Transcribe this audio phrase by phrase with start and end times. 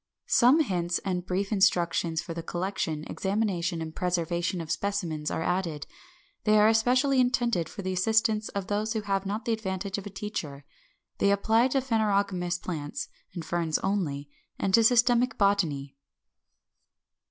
[0.25, 0.39] 555.
[0.67, 5.85] Some hints and brief instructions for the collection, examination, and preservation of specimens are added.
[6.43, 10.07] They are especially intended for the assistance of those who have not the advantage of
[10.07, 10.65] a teacher.
[11.19, 14.27] They apply to phanerogamous plants and Ferns only,
[14.57, 15.95] and to systematic botany.